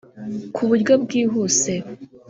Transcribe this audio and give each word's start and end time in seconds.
ku 0.55 0.61
buryo 0.69 0.93
bwihuse 1.03 1.73